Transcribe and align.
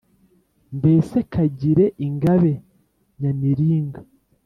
Mbese 0.77 1.15
kagire 1.31 1.85
ingabe 2.05 2.53
Nyamiringa*, 3.19 4.01